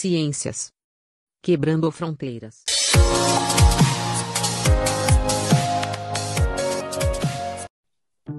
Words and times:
Ciências. 0.00 0.72
Quebrando 1.42 1.92
fronteiras. 1.92 2.64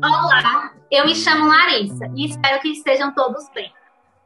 Olá, 0.03 0.73
eu 0.89 1.05
me 1.05 1.13
chamo 1.13 1.45
Larissa 1.45 2.11
e 2.15 2.25
espero 2.25 2.59
que 2.63 2.69
estejam 2.69 3.13
todos 3.13 3.47
bem. 3.53 3.71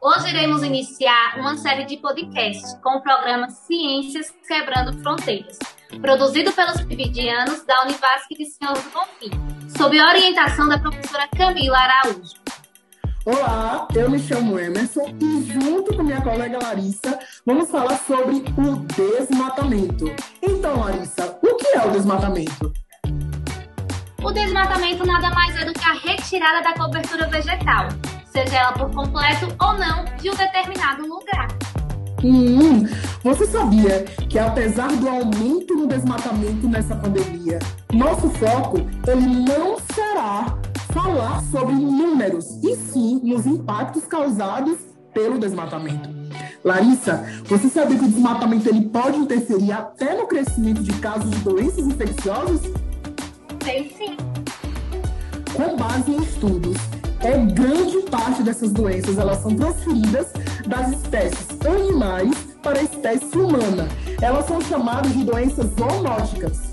Hoje 0.02 0.30
iremos 0.30 0.64
iniciar 0.64 1.38
uma 1.38 1.58
série 1.58 1.84
de 1.84 1.98
podcasts 1.98 2.74
com 2.82 3.00
o 3.00 3.02
programa 3.02 3.50
Ciências 3.50 4.34
Quebrando 4.48 4.98
Fronteiras, 5.04 5.60
produzido 6.00 6.54
pelos 6.54 6.80
pividianos 6.86 7.66
da 7.66 7.84
Univasc 7.84 8.30
de 8.30 8.46
Senhor 8.46 8.76
do 8.76 8.90
Bonfim, 8.92 9.32
sob 9.78 10.02
orientação 10.02 10.70
da 10.70 10.80
professora 10.80 11.28
Camila 11.36 11.80
Araújo. 11.80 12.45
Olá, 13.26 13.88
eu 13.96 14.08
me 14.08 14.20
chamo 14.20 14.60
Emerson 14.60 15.08
e 15.20 15.52
junto 15.52 15.98
com 15.98 16.04
minha 16.04 16.22
colega 16.22 16.60
Larissa 16.62 17.18
vamos 17.44 17.72
falar 17.72 17.98
sobre 17.98 18.44
o 18.56 18.76
desmatamento. 18.86 20.06
Então, 20.44 20.82
Larissa, 20.82 21.36
o 21.42 21.56
que 21.56 21.76
é 21.76 21.88
o 21.88 21.90
desmatamento? 21.90 22.72
O 24.22 24.32
desmatamento 24.32 25.08
nada 25.08 25.32
mais 25.32 25.60
é 25.60 25.66
do 25.66 25.74
que 25.74 25.90
a 25.90 25.94
retirada 25.94 26.62
da 26.62 26.74
cobertura 26.76 27.28
vegetal, 27.28 27.88
seja 28.32 28.58
ela 28.58 28.74
por 28.74 28.92
completo 28.92 29.48
ou 29.60 29.74
não, 29.74 30.06
de 30.22 30.30
um 30.30 30.36
determinado 30.36 31.02
lugar. 31.08 31.48
Hum, 32.24 32.86
você 33.24 33.48
sabia 33.48 34.04
que 34.30 34.38
apesar 34.38 34.90
do 34.98 35.10
aumento 35.10 35.74
no 35.74 35.88
desmatamento 35.88 36.70
nessa 36.70 36.96
pandemia, 36.96 37.58
nosso 37.92 38.30
foco 38.30 38.78
ele 39.08 39.26
não 39.26 39.80
será 39.96 40.56
falar 40.96 41.44
sobre 41.52 41.76
números, 41.76 42.58
e 42.64 42.74
sim 42.78 43.20
nos 43.22 43.46
impactos 43.46 44.06
causados 44.06 44.78
pelo 45.14 45.38
desmatamento. 45.38 46.10
Larissa, 46.64 47.26
você 47.44 47.68
sabia 47.68 48.00
que 48.00 48.06
o 48.06 48.08
desmatamento 48.08 48.70
ele 48.70 48.88
pode 48.88 49.18
interferir 49.18 49.74
até 49.74 50.16
no 50.16 50.26
crescimento 50.26 50.82
de 50.82 50.94
casos 51.02 51.30
de 51.30 51.40
doenças 51.40 51.86
infecciosas? 51.86 52.62
Sei 53.62 53.94
sim. 53.98 54.16
Com 55.54 55.76
base 55.76 56.12
em 56.12 56.24
estudos, 56.24 56.78
é 57.20 57.38
grande 57.40 58.10
parte 58.10 58.42
dessas 58.42 58.72
doenças 58.72 59.18
elas 59.18 59.40
são 59.40 59.54
transferidas 59.54 60.28
das 60.66 60.94
espécies 60.94 61.48
animais 61.68 62.56
para 62.64 62.80
a 62.80 62.84
espécie 62.84 63.38
humana. 63.38 63.90
Elas 64.22 64.46
são 64.46 64.62
chamadas 64.62 65.12
de 65.12 65.26
doenças 65.26 65.68
zoonóticas. 65.78 66.65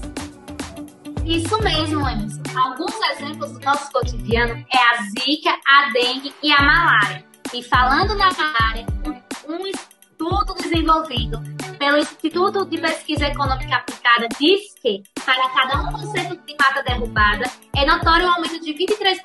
Isso 1.24 1.56
mesmo, 1.62 2.08
Emerson. 2.08 2.42
Alguns 2.56 2.94
exemplos 3.10 3.52
do 3.52 3.60
nosso 3.60 3.90
cotidiano 3.92 4.64
é 4.72 4.78
a 4.78 5.02
zika, 5.04 5.56
a 5.66 5.90
dengue 5.92 6.34
e 6.42 6.52
a 6.52 6.60
malária. 6.60 7.24
E 7.54 7.62
falando 7.62 8.14
na 8.14 8.30
malária, 8.32 8.86
um 9.48 9.66
estudo 9.66 10.54
desenvolvido 10.54 11.40
pelo 11.78 11.98
Instituto 11.98 12.64
de 12.64 12.78
Pesquisa 12.78 13.26
Econômica 13.26 13.76
Aplicada 13.76 14.28
diz 14.38 14.74
que, 14.80 15.02
para 15.24 15.48
cada 15.50 15.90
1% 15.90 16.44
de 16.46 16.56
mata 16.60 16.82
derrubada, 16.82 17.44
é 17.76 17.84
notório 17.84 18.26
o 18.26 18.30
aumento 18.30 18.60
de 18.60 18.72
23% 18.72 19.20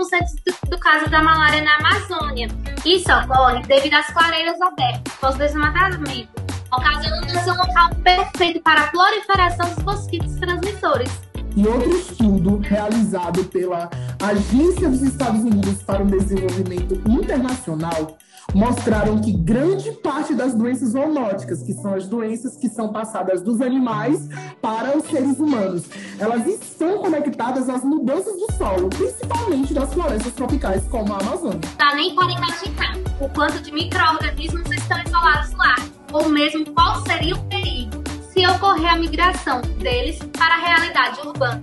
do, 0.46 0.70
do 0.70 0.80
caso 0.80 1.10
da 1.10 1.22
malária 1.22 1.62
na 1.62 1.76
Amazônia. 1.78 2.48
Isso 2.86 3.12
ocorre 3.12 3.62
devido 3.64 3.94
às 3.94 4.08
clareiras 4.08 4.60
abertas, 4.62 5.14
pós-desmatamento, 5.20 6.30
ocasionando 6.72 7.28
um 7.28 7.56
local 7.56 7.90
perfeito 8.04 8.62
para 8.62 8.82
a 8.82 8.88
proliferação 8.88 9.74
dos 9.74 9.84
mosquitos 9.84 10.36
transmissores. 10.36 11.27
E 11.58 11.68
outro 11.68 11.90
estudo 11.90 12.58
realizado 12.60 13.44
pela 13.46 13.90
Agência 14.22 14.88
dos 14.88 15.02
Estados 15.02 15.42
Unidos 15.42 15.82
para 15.82 16.04
o 16.04 16.06
Desenvolvimento 16.06 17.02
Internacional 17.10 18.16
mostraram 18.54 19.20
que 19.20 19.34
grande 19.34 19.92
parte 19.92 20.36
das 20.36 20.54
doenças 20.54 20.90
zoonóticas, 20.90 21.64
que 21.64 21.74
são 21.74 21.96
as 21.96 22.08
doenças 22.08 22.58
que 22.58 22.70
são 22.70 22.94
passadas 22.94 23.42
dos 23.42 23.60
animais 23.60 24.30
para 24.62 24.96
os 24.96 25.06
seres 25.06 25.40
humanos, 25.40 25.86
elas 26.20 26.46
estão 26.46 27.00
conectadas 27.00 27.68
às 27.68 27.84
mudanças 27.84 28.34
do 28.34 28.54
solo, 28.54 28.88
principalmente 28.90 29.74
das 29.74 29.92
florestas 29.92 30.34
tropicais, 30.34 30.84
como 30.92 31.12
a 31.12 31.18
Amazônia. 31.18 31.62
Dá 31.76 31.96
nem 31.96 32.14
para 32.14 32.32
imaginar 32.32 32.98
o 33.20 33.28
quanto 33.30 33.60
de 33.64 33.72
micro-organismos 33.72 34.70
estão 34.70 35.02
isolados 35.04 35.52
lá, 35.54 35.76
ou 36.14 36.30
mesmo 36.30 36.72
qual 36.72 37.04
seria 37.04 37.36
o 37.36 37.44
perigo 37.46 38.07
se 38.38 38.46
ocorrer 38.46 38.94
a 38.94 38.96
migração 38.96 39.62
deles 39.80 40.20
para 40.38 40.54
a 40.54 40.60
realidade 40.60 41.20
urbana. 41.26 41.60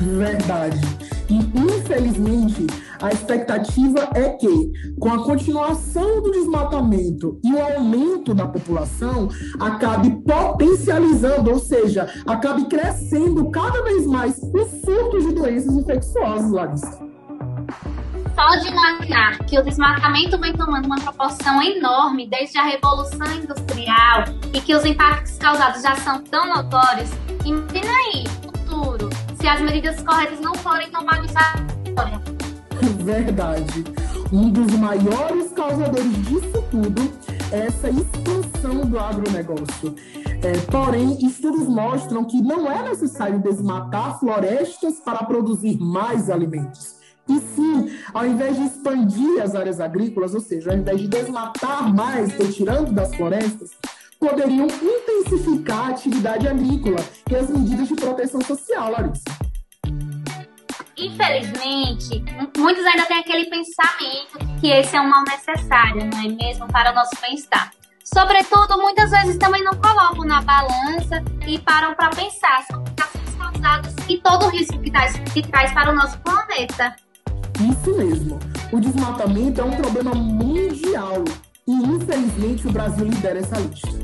Verdade. 0.00 0.80
E, 1.28 1.38
infelizmente, 1.58 2.66
a 3.02 3.10
expectativa 3.10 4.08
é 4.14 4.28
que, 4.30 4.70
com 5.00 5.12
a 5.12 5.24
continuação 5.24 6.22
do 6.22 6.30
desmatamento 6.30 7.40
e 7.42 7.52
o 7.52 7.60
aumento 7.60 8.32
da 8.32 8.46
população, 8.46 9.28
acabe 9.58 10.10
potencializando, 10.22 11.50
ou 11.50 11.58
seja, 11.58 12.08
acabe 12.24 12.66
crescendo 12.66 13.50
cada 13.50 13.82
vez 13.82 14.06
mais 14.06 14.38
os 14.38 14.70
surtos 14.84 15.26
de 15.26 15.34
doenças 15.34 15.74
infecciosas, 15.74 16.52
Larissa. 16.52 17.03
Só 18.34 18.56
de 18.56 18.68
imaginar 18.68 19.38
que 19.44 19.58
o 19.58 19.62
desmatamento 19.62 20.36
vem 20.38 20.52
tomando 20.52 20.86
uma 20.86 21.00
proporção 21.00 21.62
enorme 21.62 22.26
desde 22.28 22.58
a 22.58 22.64
Revolução 22.64 23.32
Industrial 23.32 24.24
e 24.52 24.60
que 24.60 24.74
os 24.74 24.84
impactos 24.84 25.38
causados 25.38 25.82
já 25.82 25.94
são 25.96 26.20
tão 26.24 26.48
notórios, 26.48 27.10
imagina 27.44 27.92
aí, 27.92 28.24
futuro, 28.42 29.08
se 29.40 29.46
as 29.46 29.60
medidas 29.60 30.02
corretas 30.02 30.40
não 30.40 30.54
forem 30.54 30.90
tomadas 30.90 31.32
agora. 31.36 32.20
Verdade. 33.04 33.84
Um 34.32 34.50
dos 34.50 34.72
maiores 34.74 35.52
causadores 35.52 36.26
disso 36.26 36.64
tudo 36.70 37.02
é 37.52 37.66
essa 37.66 37.88
expansão 37.88 38.84
do 38.84 38.98
agronegócio. 38.98 39.94
É, 40.42 40.58
porém, 40.70 41.24
estudos 41.24 41.68
mostram 41.68 42.24
que 42.24 42.42
não 42.42 42.70
é 42.70 42.82
necessário 42.82 43.38
desmatar 43.38 44.18
florestas 44.18 44.98
para 44.98 45.24
produzir 45.24 45.78
mais 45.78 46.28
alimentos. 46.28 47.03
E 47.28 47.40
sim, 47.40 47.98
ao 48.12 48.26
invés 48.26 48.56
de 48.56 48.64
expandir 48.64 49.42
as 49.42 49.54
áreas 49.54 49.80
agrícolas, 49.80 50.34
ou 50.34 50.40
seja, 50.40 50.70
ao 50.70 50.76
invés 50.76 51.00
de 51.00 51.08
desmatar 51.08 51.94
mais, 51.94 52.32
retirando 52.32 52.92
das 52.92 53.14
florestas, 53.14 53.70
poderiam 54.18 54.66
intensificar 54.66 55.86
a 55.86 55.88
atividade 55.90 56.46
agrícola 56.46 56.98
e 57.30 57.36
as 57.36 57.48
medidas 57.48 57.88
de 57.88 57.94
proteção 57.94 58.40
social, 58.42 58.90
Larissa. 58.90 59.24
Infelizmente, 60.96 62.24
muitos 62.56 62.84
ainda 62.84 63.04
têm 63.06 63.18
aquele 63.18 63.46
pensamento 63.46 64.38
que 64.60 64.70
esse 64.70 64.96
é 64.96 65.00
um 65.00 65.08
mal 65.08 65.24
necessário, 65.24 66.08
não 66.10 66.18
é 66.18 66.28
mesmo, 66.28 66.66
para 66.68 66.92
o 66.92 66.94
nosso 66.94 67.20
bem-estar. 67.20 67.70
Sobretudo, 68.04 68.78
muitas 68.78 69.10
vezes 69.10 69.36
também 69.38 69.64
não 69.64 69.74
colocam 69.74 70.24
na 70.24 70.40
balança 70.42 71.22
e 71.46 71.58
param 71.58 71.94
para 71.94 72.10
pensar 72.10 72.64
sobre 72.70 72.92
as 73.02 73.34
causadas 73.34 73.94
e 74.08 74.18
todo 74.18 74.46
o 74.46 74.48
risco 74.50 74.78
que 74.78 74.90
traz, 74.90 75.18
que 75.32 75.42
traz 75.42 75.72
para 75.72 75.90
o 75.90 75.94
nosso 75.94 76.18
planeta. 76.20 76.94
Isso 77.60 77.96
mesmo. 77.96 78.38
O 78.72 78.80
desmatamento 78.80 79.60
é 79.60 79.64
um 79.64 79.76
problema 79.76 80.14
mundial 80.14 81.24
e, 81.66 81.72
infelizmente, 81.72 82.66
o 82.66 82.72
Brasil 82.72 83.06
lidera 83.06 83.38
essa 83.38 83.58
lista. 83.58 84.03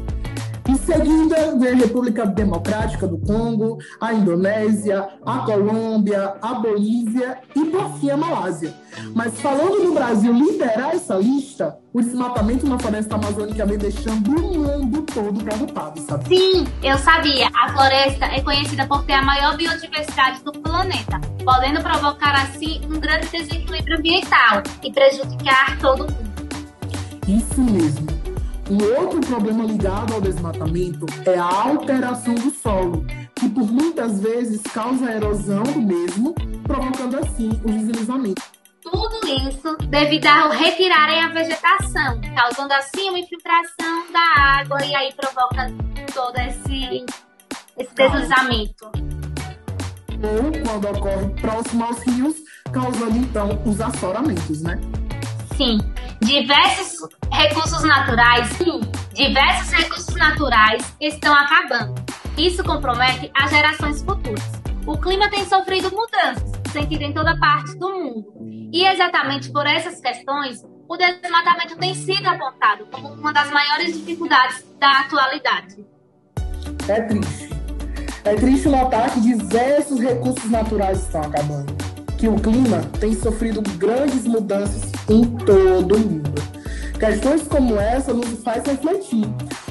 Seguida, 0.90 1.56
vem 1.56 1.68
a 1.68 1.76
República 1.76 2.26
Democrática 2.26 3.06
do 3.06 3.16
Congo, 3.16 3.78
a 4.00 4.12
Indonésia, 4.12 5.08
a 5.24 5.38
Colômbia, 5.38 6.34
a 6.42 6.54
Bolívia 6.54 7.38
e, 7.54 7.64
por 7.66 7.92
fim, 8.00 8.10
a 8.10 8.16
Malásia. 8.16 8.74
Mas 9.14 9.40
falando 9.40 9.84
do 9.84 9.94
Brasil 9.94 10.32
liderar 10.32 10.96
essa 10.96 11.14
lista, 11.14 11.78
o 11.92 12.00
desmatamento 12.00 12.66
na 12.66 12.76
floresta 12.76 13.14
amazônica 13.14 13.64
vem 13.64 13.78
deixando 13.78 14.36
o 14.36 14.58
mundo 14.58 15.02
todo 15.02 15.44
preocupado, 15.44 16.00
sabe? 16.00 16.26
Sim, 16.26 16.66
eu 16.82 16.98
sabia. 16.98 17.48
A 17.54 17.72
floresta 17.72 18.26
é 18.26 18.40
conhecida 18.40 18.84
por 18.88 19.04
ter 19.04 19.12
a 19.12 19.22
maior 19.22 19.56
biodiversidade 19.56 20.42
do 20.42 20.50
planeta, 20.50 21.20
podendo 21.44 21.80
provocar, 21.82 22.34
assim, 22.34 22.80
um 22.92 22.98
grande 22.98 23.28
desequilíbrio 23.28 23.96
ambiental 23.96 24.64
e 24.82 24.92
prejudicar 24.92 25.78
todo 25.78 26.00
mundo. 26.00 26.30
Isso 27.28 27.60
mesmo. 27.60 27.99
Um 28.70 29.02
outro 29.02 29.18
problema 29.20 29.64
ligado 29.64 30.14
ao 30.14 30.20
desmatamento 30.20 31.04
é 31.26 31.36
a 31.36 31.44
alteração 31.44 32.32
do 32.36 32.52
solo, 32.52 33.04
que 33.34 33.48
por 33.48 33.68
muitas 33.68 34.20
vezes 34.20 34.62
causa 34.62 35.06
a 35.06 35.16
erosão 35.16 35.64
do 35.64 35.82
mesmo, 35.82 36.32
provocando 36.62 37.18
assim 37.18 37.48
o 37.64 37.68
deslizamento. 37.68 38.40
Tudo 38.80 39.26
isso 39.26 39.76
devido 39.88 40.26
ao 40.26 40.50
retirarem 40.50 41.20
a 41.20 41.28
vegetação, 41.30 42.20
causando 42.32 42.72
assim 42.74 43.08
uma 43.08 43.18
infiltração 43.18 44.12
da 44.12 44.60
água 44.60 44.84
e 44.86 44.94
aí 44.94 45.12
provoca 45.14 45.66
todo 46.14 46.36
esse, 46.38 47.04
esse 47.76 47.94
deslizamento. 47.96 48.88
Ou 50.22 50.64
quando 50.64 50.96
ocorre 50.96 51.28
próximo 51.40 51.84
aos 51.86 51.98
rios, 52.02 52.36
causando 52.72 53.16
então 53.16 53.60
os 53.66 53.80
assoramentos, 53.80 54.62
né? 54.62 54.80
Sim, 55.56 55.78
diversos 56.20 57.08
recursos 57.32 57.82
naturais, 57.82 58.48
diversos 59.14 59.72
recursos 59.72 60.14
naturais 60.14 60.94
estão 61.00 61.34
acabando. 61.34 61.94
Isso 62.36 62.62
compromete 62.62 63.30
as 63.34 63.50
gerações 63.50 64.02
futuras. 64.02 64.60
O 64.86 64.96
clima 64.98 65.30
tem 65.30 65.44
sofrido 65.46 65.90
mudanças, 65.90 66.52
sentido 66.72 67.02
em 67.02 67.12
toda 67.12 67.38
parte 67.38 67.76
do 67.78 67.88
mundo. 67.90 68.34
E 68.72 68.86
exatamente 68.86 69.50
por 69.50 69.66
essas 69.66 70.00
questões, 70.00 70.62
o 70.88 70.96
desmatamento 70.96 71.76
tem 71.76 71.94
sido 71.94 72.26
apontado 72.26 72.86
como 72.86 73.08
uma 73.08 73.32
das 73.32 73.50
maiores 73.50 73.94
dificuldades 73.94 74.64
da 74.78 75.00
atualidade. 75.00 75.84
É 76.88 77.00
triste. 77.02 77.50
É 78.24 78.34
triste 78.34 78.68
notar 78.68 79.10
que 79.12 79.20
diversos 79.20 79.98
recursos 79.98 80.50
naturais 80.50 81.02
estão 81.02 81.22
acabando, 81.22 81.74
que 82.18 82.28
o 82.28 82.36
clima 82.36 82.82
tem 83.00 83.14
sofrido 83.14 83.62
grandes 83.78 84.26
mudanças 84.26 84.92
em 85.10 85.24
todo 85.24 85.96
o 85.96 85.98
mundo. 85.98 86.34
Questões 86.98 87.42
como 87.48 87.76
essa 87.76 88.12
nos 88.12 88.42
faz 88.42 88.64
refletir 88.64 89.24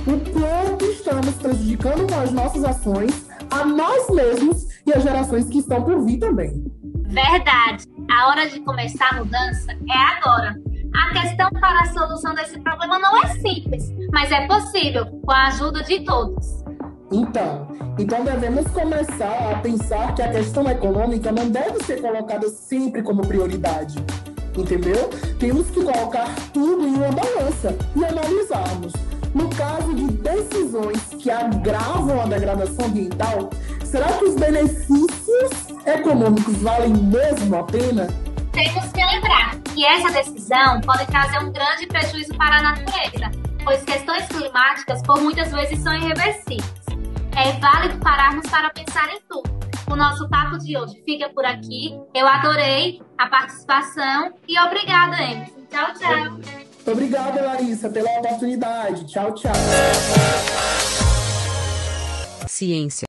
o 0.05 0.19
quanto 0.31 0.85
estamos 0.85 1.33
prejudicando 1.35 2.11
com 2.11 2.19
as 2.19 2.31
nossas 2.31 2.63
ações 2.63 3.27
a 3.51 3.65
nós 3.65 4.09
mesmos 4.09 4.67
e 4.85 4.93
as 4.93 5.03
gerações 5.03 5.45
que 5.45 5.59
estão 5.59 5.81
por 5.83 6.03
vir 6.03 6.19
também. 6.19 6.63
Verdade. 7.05 7.85
A 8.11 8.27
hora 8.27 8.49
de 8.49 8.59
começar 8.61 9.09
a 9.11 9.17
mudança 9.17 9.71
é 9.71 10.17
agora. 10.17 10.55
A 10.95 11.21
questão 11.21 11.49
para 11.51 11.81
a 11.81 11.85
solução 11.85 12.33
desse 12.33 12.59
problema 12.59 12.99
não 12.99 13.23
é 13.23 13.27
simples, 13.27 13.93
mas 14.11 14.31
é 14.31 14.47
possível 14.47 15.05
com 15.05 15.31
a 15.31 15.47
ajuda 15.47 15.83
de 15.83 16.03
todos. 16.03 16.63
Então, 17.11 17.67
então 17.97 18.23
devemos 18.23 18.67
começar 18.71 19.51
a 19.51 19.59
pensar 19.59 20.13
que 20.15 20.21
a 20.21 20.31
questão 20.31 20.69
econômica 20.69 21.31
não 21.31 21.49
deve 21.49 21.83
ser 21.83 22.01
colocada 22.01 22.47
sempre 22.49 23.01
como 23.01 23.21
prioridade. 23.21 23.95
Entendeu? 24.59 25.09
Temos 25.39 25.69
que 25.69 25.81
colocar 25.81 26.29
tudo 26.53 26.85
em 26.85 26.95
uma 26.95 27.11
balança 27.11 27.75
e 27.95 28.03
analisarmos. 28.03 28.93
No 29.33 29.47
caso 29.49 29.93
de 29.93 30.05
decisões 30.05 30.99
que 31.19 31.31
agravam 31.31 32.21
a 32.21 32.25
degradação 32.25 32.85
ambiental, 32.85 33.49
será 33.85 34.07
que 34.13 34.25
os 34.25 34.35
benefícios 34.35 35.51
econômicos 35.85 36.57
valem 36.57 36.93
mesmo 36.93 37.55
a 37.55 37.63
pena? 37.63 38.07
Temos 38.51 38.91
que 38.91 39.05
lembrar 39.05 39.55
que 39.73 39.85
essa 39.85 40.11
decisão 40.11 40.81
pode 40.81 41.05
trazer 41.07 41.39
um 41.39 41.51
grande 41.51 41.87
prejuízo 41.87 42.35
para 42.35 42.57
a 42.57 42.61
natureza, 42.61 43.31
pois 43.63 43.81
questões 43.83 44.27
climáticas 44.27 45.01
por 45.03 45.21
muitas 45.21 45.51
vezes 45.51 45.79
são 45.79 45.93
irreversíveis. 45.93 46.73
É 47.35 47.53
válido 47.59 47.97
pararmos 47.99 48.45
para 48.49 48.69
pensar 48.71 49.07
em 49.13 49.19
tudo. 49.29 49.68
O 49.89 49.95
nosso 49.95 50.29
papo 50.29 50.59
de 50.59 50.77
hoje 50.77 51.01
fica 51.03 51.29
por 51.29 51.43
aqui. 51.43 51.99
Eu 52.13 52.27
adorei 52.27 53.01
a 53.17 53.27
participação 53.27 54.33
e 54.47 54.59
obrigada, 54.59 55.15
Emerson. 55.19 55.65
Tchau, 55.69 55.93
tchau. 55.93 56.93
Obrigada, 56.93 57.41
Larissa, 57.41 57.89
pela 57.89 58.09
oportunidade. 58.19 59.07
Tchau, 59.07 59.33
tchau. 59.33 59.51
Ciência. 62.47 62.97